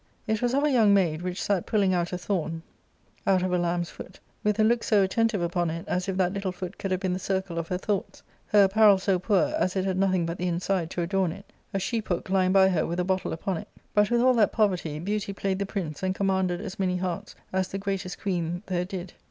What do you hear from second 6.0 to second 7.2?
if that I little foot could have been the